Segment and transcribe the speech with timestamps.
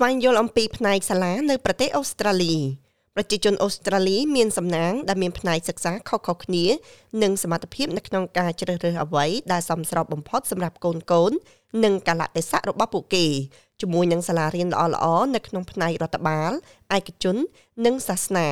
[0.00, 2.54] ស្វែងយល់អំពីផ្នែកសាលានៅប្រទេសអូស្ត្រាលី
[3.14, 6.64] ប្រជាជនអូស្ត្រាលីមានសំណាងដែលមានផ្នែកសិក្សាខុសៗគ្នា
[7.22, 11.32] និងសមត្ថភាពនៅក្នុងការជ្រើសរើសអ្វីដែលសមស្របបំផុតសម្រាប់កូនកូន
[11.84, 13.26] និងកលៈទេសៈរបស់ពួកគេ
[13.80, 16.50] ជាមួយនឹងសាលារៀនល្អៗនៅក្នុងផ្នែករដ្ឋបាល
[16.96, 17.36] ឯកជន
[17.86, 18.48] និងសាសនា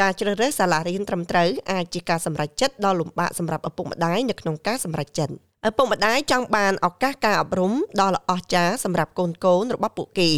[0.00, 5.34] ការជ្រើសរើសសាលារៀនត្រឹមត្រូវអាចជាការសម្រេចចិត្តដ៏លំបាកសម្រាប់ឪពុកម្ដាយនៅក្នុងការសម្រេចចិត្ត
[5.68, 10.32] ឪពុកម្ដាយចង់បានឱកាសការអប់រំដ៏ល្អអស្ចារ្យសម្រាប់កូនកូនរបស់ពួកគេ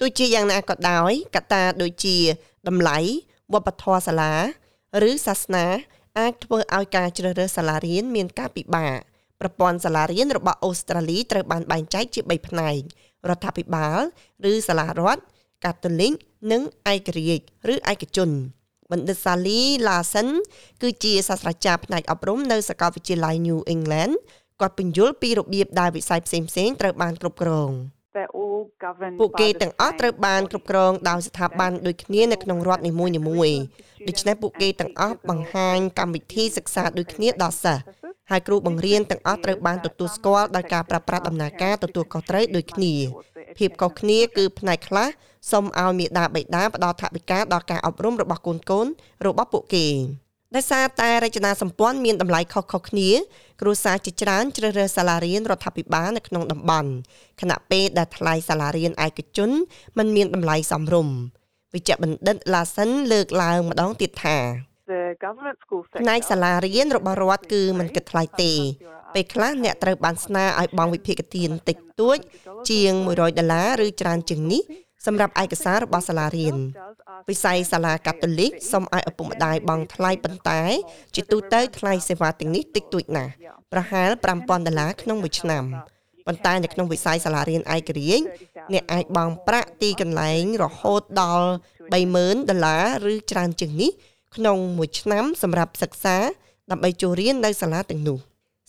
[0.00, 2.16] ទោះជាយ៉ាងណាក៏ដោយកត្តាដូចជា
[2.68, 2.98] តម្លៃ
[3.52, 4.34] វប្បធម៌សាលា
[5.08, 5.66] ឬសាសនា
[6.18, 8.96] អាចធ្វើឲ្យការជ្រើសរើសសាលារៀនមានការពិបាក
[9.40, 12.80] ប្រព័ន្ធសាលារៀនរបស់អូស្ត្រាលីត្រូវបានបែងចែកជា3ផ្នែក
[13.28, 13.98] រដ្ឋាភិបាល
[14.50, 15.22] ឬសាលារដ្ឋ
[15.64, 16.12] កាតូលិក
[16.52, 18.30] និងឯករាជ្យឬឯកជន
[18.90, 20.28] បណ្ឌិតសាលីឡាសិន
[20.82, 24.14] គឺជាសាស្ត្រាចារ្យផ្នែកអប់រំនៅសាកលវិទ្យាល័យ New England
[24.60, 27.72] គាត់ពន្យល់ពីរបៀបដែលវិស័យផ្សេងៗត្រូវបានគ្រប់គ្រង។
[29.20, 33.06] ពួកគេទាំងអស់ត្រូវបានគ្រប់គ្រងដោយស្ថាប័នដូចគ្នានៅក្នុងរដ្ឋនីមួ
[33.48, 33.58] យៗ
[34.08, 37.84] ដូច្នេះពួកគេទាំងអស់បង្ហាញកម្មវិធីសិក្សាដូចគ្នាដល់សិស្ស
[38.30, 42.92] ហើយគ្រូបង្រៀនទាំងអស់ត្រូវបានទទួលស្គាល់ដោយការប្រើប្រាស់ដំណើរការទទួលខុសត្រូវដូចគ្នា
[43.58, 45.06] ភាពខុសគ្នាគឺផ្នែកខ្លះ
[45.50, 48.86] សូមឲ្យមេដាបេដាផ្ដល់ថវិកាដល់ការអប់រំរបស់កូនកូន
[49.26, 49.86] របស់ពួកគេ
[50.54, 53.10] ដោយសារតែរចនាសម្ព័ន្ធមានតម្លៃខុសៗគ្នា
[53.60, 56.90] គ្រួសារជាច្រើនជ្រើសរើសសាលារៀនរដ្ឋាភិបាលនៅក្នុងតំបន់
[57.40, 59.50] ខណៈពេលដែលថ្លៃសាលារៀនឯកជន
[59.98, 61.16] មិនមានតម្លៃសមរម្យ
[61.74, 64.38] វិជ្ជបណ្ឌិតឡាសិនលើកឡើងម្ដងទៀតថា
[66.00, 68.52] ផ្នែកសាលារៀនរបស់រដ្ឋគឺមិនគិតថ្លៃទេ
[69.14, 72.18] ពេលខ្លះអ្នកត្រូវបានស្នើឲ្យបង់វិភាគទានតិចតួច
[72.70, 74.62] ជាង100ដុល្លារឬច្រើនជាងនេះ
[75.06, 76.56] សម្រាប់ឯកសាររបស់សាលារៀន
[77.30, 80.62] វិស័យសាលាកាតូលិកសូមឲ្យឪពុកម្ដាយបង់ថ្លៃប៉ុន្តែ
[81.14, 83.32] ជាទូទៅថ្លៃសេវាទាំងនេះតិចតួចណាស់
[83.72, 85.64] ប្រហែល5000ដុល្លារក្នុងមួយឆ្នាំ
[86.26, 88.22] ប៉ុន្តែនៅក្នុងវិស័យសាលារៀនឯករាជ្យ
[88.72, 91.48] អ្នកអាចបង់ប្រាក់ទីកន្លែងរហូតដល់
[91.94, 93.90] 30000ដុល្លារឬច្រើនជាងនេះ
[94.36, 96.16] ក្នុងមួយឆ្នាំសម្រាប់សិក្សា
[96.70, 98.18] ដើម្បីចូលរៀននៅសាលាទាំងនោះ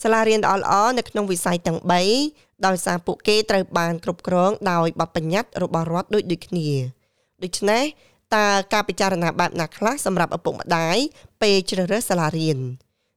[0.03, 1.79] សាលារៀនល្អៗនៅក្នុងវិស័យទាំង
[2.21, 6.69] 3ដោយសារពួកគេត្រូវបានគ្រប់គ្រងដោយបទបញ្ញត្តិរបស់រដ្ឋដូចដូចគ្នា
[7.43, 7.83] ដូច្នេះ
[8.35, 10.97] តើការពិចារណាបែបណាខ្លះសម្រាប់ឪពុកម្ដាយ
[11.41, 12.59] ពេលជ្រើសរើសសាលារៀន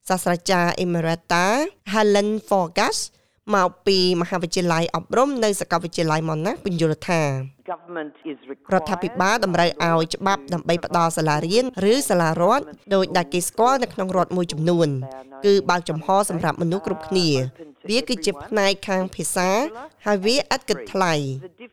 [0.09, 1.45] សាស្ត្រាចារ្យ Emerita
[1.93, 2.99] Helen Forgas
[3.55, 7.21] មកពីមហាវិទ្យាល័យអប់រំនៅសាកលវិទ្យាល័យ Monash ពន្យល់ថា
[8.75, 12.65] រដ្ឋាភិបាលតម្រូវឲ្យច្បាប់ដើម្បីផ្ដល់សាលារៀនឬសាលារដ្ឋ
[12.95, 14.89] ដោយដែលគេស្គាល់នៅក្នុងរដ្ឋមួយចំនួន
[15.47, 17.29] គឺបើកចំហសម្រាប់មនុស្សគ្រប់គ្នា
[17.91, 19.51] វាគឺជាផ្នែកខាងភាសា
[20.07, 21.15] ហើយវាឥតគិតថ្លៃ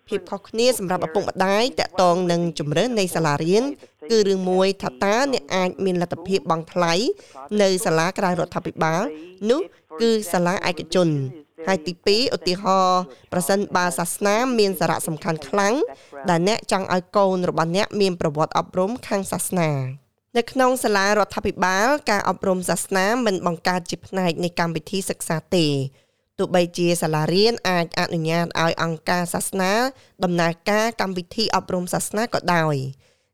[0.08, 3.64] ភាពខុសគ្នាសម្រាប់ឪពុកម្ដាយតកតងនឹងជំរឿននៃសាលារៀន
[4.12, 6.94] គឺរឿងមួយថាតើអ្នកអាចមានលទ្ធភាពបង់ថ្លៃ
[7.62, 9.02] នៅសាលាក្រៅរដ្ឋាភិបាល
[9.50, 9.62] នោះ
[10.02, 11.09] គឺសាលាឯកជន
[11.68, 13.01] ហើយទី2ឧទាហរណ៍
[13.34, 15.75] ប្រសិនបើសាសនាមានសារៈសំខាន់ខ្លាំង
[16.29, 19.72] ដែលអ្នកចង់ឲ្យកូនរបស់អ្នកមានប្រវត្តិអប់រំខាងសាសនា
[20.38, 25.67] នៅក្នុងសាលារដ្ឋាភិបាលការអប់រំសាសនាមិនបង្កើតជាផ្នែកនៃកម្មវិធីសិក្សាទេ
[26.38, 29.73] ទោះបីជាសាលារៀនអាចអនុញ្ញាតឲ្យអង្គការសាសនា
[30.23, 32.75] ដំណើរការកម្មវិធីអប់រំសាសនាក៏ដោយ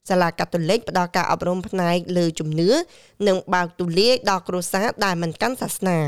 [0.09, 2.69] សាលាកាតូលិកផ្ដល់ការអប់រំផ្នែកលើជំនឿ
[3.27, 5.99] និងបើកទូលាយដល់គ្រួសារដែលមិនកាន់សាសនា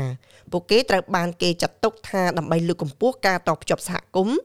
[0.52, 4.38] ពួកគេត្រូវបានគេចាត់ទុកថាដើម្បីលើកកម្ពស់ការតភ្ជាប់សហគមន៍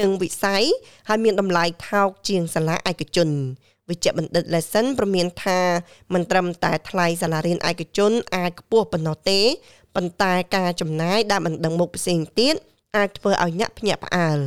[0.00, 0.64] និងវិស័យ
[1.08, 3.28] ហើយមានតម្លៃថោកជាងសាលាឯកជន
[3.88, 5.60] វិជ្ជបណ្ឌិត Lesson ប្រមានថា
[6.14, 9.40] មិនត្រឹមតែថ្លៃសាលារៀនឯកជនអាចខ្ពស់ប៉ុណ្ណោះទេ
[9.94, 12.54] ប៉ុន្តែការចំណាយដែលមិនដឹងមុខផ្សេងទៀត
[12.96, 14.38] អាចធ្វើឲ្យញាក់ភ្ញាក់ផ្អើល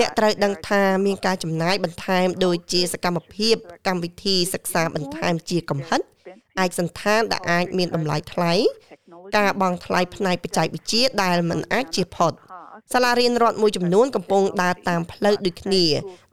[0.00, 3.54] អ្នកត្រូវដឹងថាមានការចំណាយបន្ថែមដូចជាសកម្មភាព
[3.88, 6.00] កម្មវិធីសិក្សាបន្ថែមជាកំហិត
[6.64, 8.52] ឯកសន្តានដែលអាចមានតម្លៃថ្លៃ
[9.36, 12.32] ការបង់ថ្លៃផ្នែកបច្ចេកវិទ្យាដែលមិនអាចជៀសផុត
[12.94, 15.84] សាលារៀនរដ្ឋមួយចំនួនកំពុងដើរតាមផ្លូវដូចគ្នា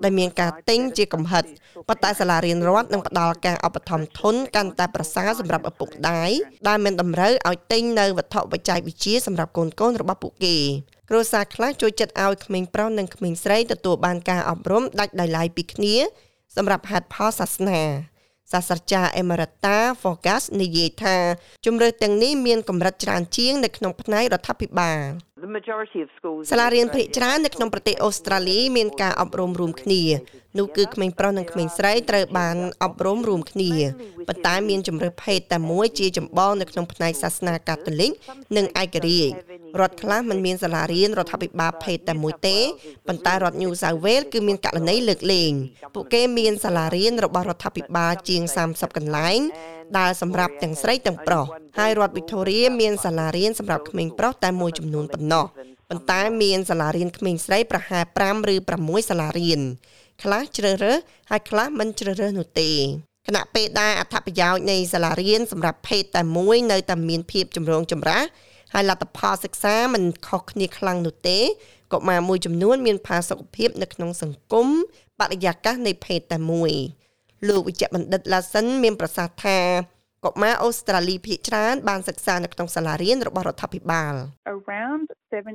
[0.04, 1.44] ដែលមានការទិញជាកំហិត
[1.88, 6.30] ប៉ុន្តែសាលារៀនរដ្ឋនឹងផ្ដល់ការឧបត្ថម្ភធនកាន់តែប្រសើរសម្រាប់ឪពុកម្ដាយ
[6.68, 10.58] ដែលមិនតម្រូវឲ្យទិញនៅវត្ថុបច្ចេកវិទ្យាសម្រាប់កូនកូនរបស់ពួកគេ
[11.10, 15.96] គ្រួសារខ្លះចូលចិត្តឲ្យក្មេងប្រុសនិងក្មេងស្រីទទួលបានការអប់រំដាច់ដោយឡែកពីគ្នា
[16.56, 17.82] សម្រាប់ហេតុផលសាសនា
[18.52, 21.18] សាស្ត្រាចារ្យ Emerita Forgas និយាយថា
[21.66, 25.02] ជំរឿទាំងនេះមានកម្រិតច្រើនជាងនៅក្នុងផ្នែករដ្ឋាភិបាល
[26.52, 30.02] សាលារៀនភាគច្រើននៅក្នុងប្រទេសអូស្ត្រាលីមានការអប់រំរួមគ្នា
[30.58, 33.72] នោះគឺក្មេងប្រុសនិងក្មេងស្រីត្រូវបានអប់រំរួមគ្នា
[34.28, 38.12] ប៉ុន្តែមានជំរើសភេទតែមួយជាចម្បងនៅក្នុងផ្នែកសាសនាកាតូលិក
[38.58, 39.34] និងឯករាជ្យ
[39.82, 42.58] រដ្ឋខ្លះមិនមានសាលារៀនរដ្ឋាភិបាលភេទតែមួយទេ
[43.08, 45.54] ប៉ុន្តែរដ្ឋ New South Wales គឺមានករណីលើកលែង
[45.96, 48.42] ពួកគេមានសាលារៀនរបស់រដ្ឋាភិបាលជាង
[48.72, 49.40] 30កន្លែង
[49.98, 51.46] ដែលសម្រាប់ទាំងស្រីទាំងប្រុស
[51.80, 55.46] ហើយរដ្ឋ Victoria មានសាលារៀនសម្រាប់ក្មេងប្រុសតែមួយចំនួនប៉ុណ្ណោះ
[55.90, 59.62] ប៉ុន្តែមានសាលារៀនក្មេងស្រីប្រហែល5ឬ6សាលារៀន
[60.24, 60.98] ខ្លះជ្រើសរើស
[61.30, 62.72] ហើយខ្លះមិនជ្រើសរើសនោះទេ
[63.28, 68.24] គណៈពេលដែលអត្ថប្រយោជន៍នៃសាលារៀនសម្រាប់ភេទតែមួយនៅតែមានភាពចម្រូងចម្រាស
[68.78, 71.40] ហើយលទ្ធផលសិក្សាមិនខុសគ្នាខ្លាំងនោះទេ
[71.94, 74.68] កុមារមួយចំនួនមានផាសុកភាពនៅក្នុងសង្គម
[75.20, 76.72] បរិយាកាសនៃភេទតែមួយ
[77.48, 79.58] លោកវិជ្ជបណ្ឌិតឡាសិនមានប្រសាសន៍ថា
[80.26, 84.14] កុមារអូស្ត្រាលីភាគច្រើនបានសិក្សានៅក្នុងសាលារៀនរបស់រដ្ឋាភិបាល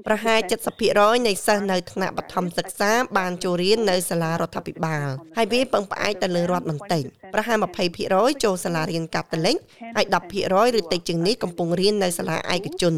[0.06, 0.40] ប្រហែល
[0.84, 7.02] 70%នៃសិស្សនៅថ្នាក់បឋមសិក្សាបានចូលរៀននៅសាលារដ្ឋាភិបាលហើយវាពឹងផ្អែកទៅលើរដ្ឋបន្តិច
[7.34, 7.58] ប្រហែល
[8.00, 9.56] 20%ចូលសាលារៀនកាតូលិក
[9.96, 10.06] ហើយ
[10.38, 12.94] 10%ឬតិចជាងនេះកំពុងរៀននៅសាលាឯកជន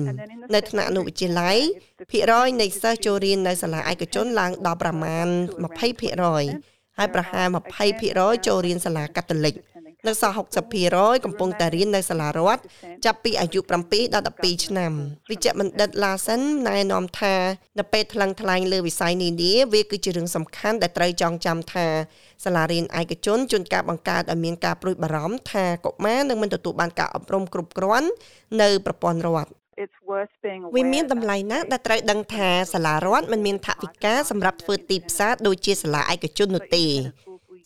[0.55, 1.59] នៅថ្នាក់អនុវិទ្យាល័យ
[2.11, 5.27] ភាគរយនៃសិស្សចូលរៀននៅសាលាឯកជនឡើងដល់ប្រមាណ
[5.93, 7.47] 20%ហើយប្រហែល
[7.97, 9.55] 20%ចូលរៀនសាលាកាតូលិក
[10.09, 10.35] នៅសល់
[10.81, 12.63] 60%កំពុងតែរៀននៅសាលារដ្ឋ
[13.05, 14.93] ចាប់ពីអាយុ7ដល់12ឆ្នាំ
[15.31, 17.35] វិជ្ជបណ្ឌិតឡាសិនណែនាំថា
[17.79, 21.87] នៅពេលថ្លឹងថ្លែងលើវិស័យនានាវាគឺជារឿងសំខាន់ដែលត្រូវចងចាំថា
[22.45, 28.09] សាលារៀនឯកជនជួនកាលបង្កើតឲ្យមានការព្រួយបារម្ភថាកុមារនឹងមិនទទួលបានការអប់រំគ្រប់គ្រាន់
[28.63, 29.51] នៅប្រព័ន្ធរដ្ឋ
[30.77, 36.85] វាមានតម្លៃណាស់ដែលត្រូវដឹងថាសាលារដ្ឋមិនមានថវិកាសម្រាប់ធ្វើទីផ្សារដូចជាសាលាឯកជននោះទេ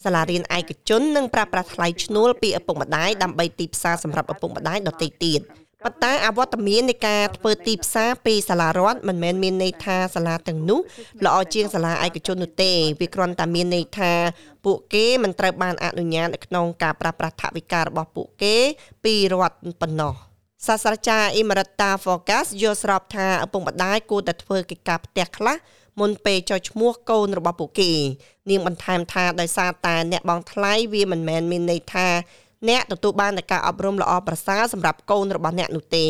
[0.05, 5.41] សាលារៀនឯកជននឹងប្រើប្រាស់ថ្លៃឈ្នួលពីឪពុកម្ដាយដើម្បីទីផ្សារសម្រាប់ឪពុកម្ដាយដទៃទៀត
[5.85, 10.81] ប៉ុន្តែអវត្តមាននៃការធ្វើទីផ្សារពីសាលារដ្ឋមិនមែនមានន័យថាសាលាទាំងនោះ
[11.25, 14.13] ល្អជាងសាលាឯកជននោះទេវាគ្រាន់តែមានន័យថា
[14.65, 18.57] ពួកគេមិនត្រូវបានអនុញ្ញាតនៅក្នុងការប្រើប្រាស់ថវិការបស់ពួកគេ
[19.05, 20.15] ពីរដ្ឋប៉ុណ្ណោះ
[20.67, 25.57] សាស្ត្រាចារ្យអ៊ីមរ៉ាតា Focus យល់ស្របថាឪពុកម្ដាយគួរតែធ្វើកិច្ចការផ្ទះខ្លះ
[26.01, 27.93] មុនពេលចុះឈ្មោះកូនរបស់ពួកគេ
[28.51, 32.09] នាងបន្ថែមថាដោយសារតែអ្នកបងថ្លៃវាមិនមែនមានន័យថា
[32.69, 36.09] អ្នកទទួលបានតែការអប់រំល្អប្រសើរសម្រាប់កូនរបស់អ្នកនោះទេ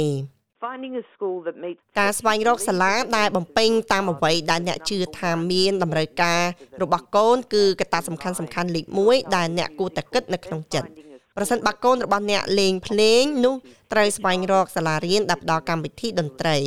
[1.98, 6.42] ការស្វែងរកសាលាដែលបំពេញតាមអ្វីដែលអ្នកជឿថាមានតម្រូវការ
[6.82, 10.88] របស់កូនគឺកត្តាសំខាន់សំខាន់លេខ1ដែលអ្នកគួរតែគិតនៅក្នុងចិត្ត
[11.36, 13.54] ប្រសិនបើកូនរបស់អ្នកលេងភ្លេងនោះ
[13.92, 16.58] ត្រូវស្វែងរកសាលារៀនដែលផ្ដល់កម្មវិធីតន្ត្រី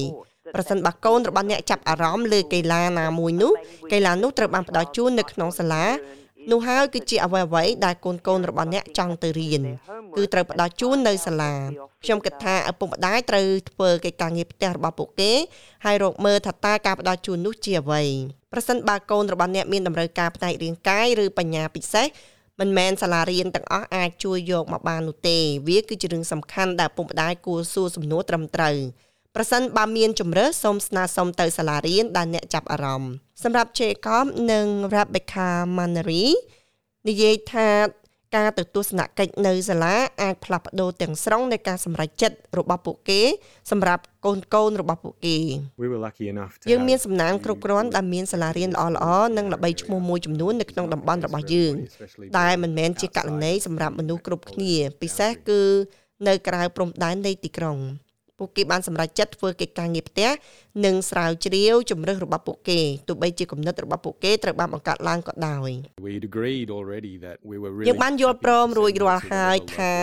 [0.56, 3.52] ប្រសិនបើកូនរបស់អ្នកចាប់អារម្មណ៍លើកីឡាណាមួយនោះ
[3.92, 5.86] កីឡានោះត្រូវបានផ្ដល់ជូននៅក្នុងសាលា
[6.52, 9.62] នោះហើយគឺជាអ្វីអ្វីដែលកូនកូនរបស់អ្នកចង់ទៅរៀន
[10.16, 11.54] គឺត្រូវផ្ដល់ជូននៅសាលា
[12.04, 15.32] ខ្ញុំគិតថាឪពុកម្ដាយត្រូវធ្វើកិច្ចការងារផ្ទះរបស់ពួកគេ
[15.86, 18.04] ហើយរកមើលថាតើការផ្ដល់ជូននោះជាអ្វី
[18.54, 22.08] ប្រសិនបើកូនរបស់អ្នកមានតម្រូវការផ្នែករាងកាយឬបញ្ញាពិសេស
[22.60, 25.38] មិនមែនសាលារៀនទាំងអស់អាចជួយយកមកបាននោះទេ
[25.68, 28.78] វាគឺជារឿងសំខាន់ដែលឪពុកម្ដាយគួរសួរសំណួរត្រឹមត្រូវ
[29.36, 33.12] ប្រសិនបើមានជំរើសសូមស្នើសុំទៅសាលារៀនដែលអ្នកចាប់អារម្មណ៍
[33.44, 34.66] សម្រាប់ Jacob និង
[34.96, 36.26] Rebecca Mannery
[37.08, 37.70] និយាយថា
[38.38, 43.22] ការទៅទស្សនកិច្ចនៅសាលាអាចផ្លាស់ប្ដូរទាំងស្រុងនៃការសម្រេចចិត្តរបស់ពួកគេ
[43.72, 45.38] សម្រាប់កូនកូនរបស់ពួកគេ
[46.70, 51.74] យើងមានសំណាងគ្រប់គ្រាន់ដែលមានសាលារៀនល្អៗនិងល្បីឈ្មោះមួយចំនួននៅក្នុងតំបន់របស់យើង
[52.38, 55.62] តែមិនមែនជាករណីសម្រាប់មនុស្សគ្រប់គ្នាពិសេសគឺ
[56.28, 57.78] នៅក្រៅព្រំដែននៃទីក្រុង
[58.40, 60.30] ពួកគេបានសម្រេចចិត្តធ្វើកិច្ចការងារផ្ទះ
[60.86, 65.70] និងស្រាវជ្រាវជំរើសរបស់ពួកគេទោះបីជាគំនិតរបស់ពួកគេត្រូវបានបង្កើតឡើងក៏ដោយ
[67.88, 69.94] យើងបានយល់ព្រមរួចរាល់ហើយថា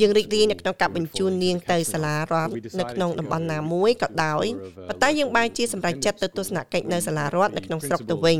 [0.00, 4.44] យើងរីករាយនៅក្នុងការបញ្ជូននាងទៅសាលារដ្ឋនៅក្នុងតំបន់ណាមួយក៏ដោយ
[4.88, 8.38] ប៉ុន្តែយើងបានជាសម្រេចចិត្តទៅទស្សនកិច្ចនៅសាលារដ្ឋនៅក្នុងស្រុកទៅវិញ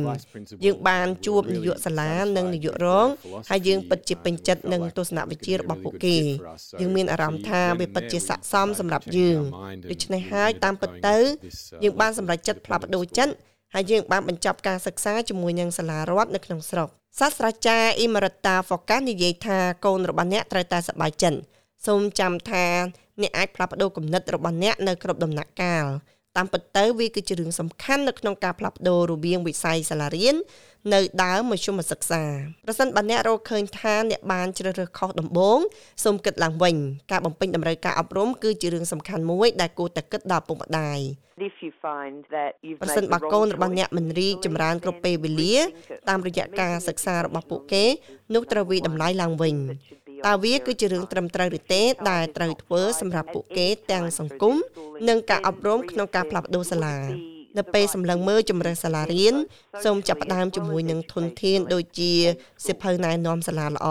[0.65, 3.09] យើងបានជួបនាយកសាលានិងនាយករង
[3.51, 6.19] ហើយយើងពិតជាពេញចិត្តនឹងទស្សនវិជ្ជារបស់ពួកគេ
[6.81, 9.41] យើងមានអារម្មណ៍ថាវាពិតជាស័ក្តិសមសម្រាប់យើង
[9.91, 11.19] ដូច្នេះហើយតាមពិតទៅ
[11.85, 13.35] យើងបានសម្រេចចិត្តផ្លាស់ប្ដូរចិត្ត
[13.75, 21.39] ហើយយើងបានបញ្ចប់ការសិក្សាជាមួយនឹងសាលារដ្ឋនៅក្នុងស្រុកសាស្ត្រាចារ្យអ៊ីមរ៉ាតា Focus និយាយថាកូនរបស់អ្នកត្រូវតែសប្បាយចិត្ត
[21.87, 22.67] សូមចាំថា
[23.21, 25.85] អ្នកអាចផ្លាស់ប្ដូរគំនិតរបស់អ្នកនៅគ្រប់ដំណាក់កាល
[26.37, 30.37] តាមពិតទៅវាគឺជារឿងសំខាន់នៅក្នុងការផ្លាស់ប្ដូររវាងវិស័យសាលារៀន
[30.95, 32.25] នៅដើមមធ្យមសិក្សា
[32.67, 35.59] ប្រសិនបើអ្នករកឃើញថាអ្នកបានជ្រើសរើសខុសដំបូង
[36.05, 36.77] សូមគិតឡើងវិញ
[37.13, 40.99] ការបំពេញតម្រូវការអប់រំគឺជារឿងសំខាន់មួយដែលគួរតែគិតដល់ពុកម្ដាយ
[42.83, 45.57] ប្រសិនបើកូនរបស់អ្នកមិនរីកចម្រើនគ្រប់ពេលវេលា
[46.09, 47.85] តាមរយៈការសិក្សារបស់ពួកគេ
[48.35, 49.57] នោះត្រូវវិតម្លៃឡើងវិញ
[50.27, 54.57] តើវាគឺជារឿងត្រឹមត្រូវឬទេ ដែលត្រូវធ្វើសម្រាប់ពួកគេទាំងសង្គម
[55.09, 56.99] និងការអប់រំក្នុងការផ្លាស់ប្ដូរសាលា
[57.59, 59.35] នៅពេលសម្លឹងមើលជំរើសសាលារៀន
[59.85, 62.13] សូមចាប់ផ្ដើមជាមួយនឹងធនធាន ដូចជា
[62.67, 63.89] សិភៅណែនាំសាលាល្អ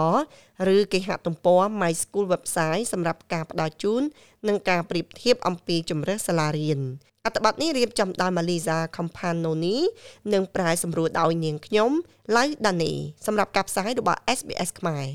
[0.74, 4.02] ឬគេហទំព័រ My School website សម្រាប់ការផ្ដល់ជូន
[4.48, 6.80] និងការប្រៀបធៀបអំពីជំរើសសាលារៀន
[7.26, 9.76] អត្ថបទនេះរៀបចំដោយ Maliza Campanoni
[10.32, 11.90] និងប្រាយសម្រួលដោយនាងខ្ញុំ
[12.36, 12.92] ឡៅដានី
[13.26, 15.06] សម្រាប់ការផ្សាយរបស់ SBS ខ្មែរ